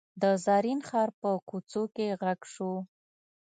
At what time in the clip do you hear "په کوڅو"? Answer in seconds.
1.21-1.83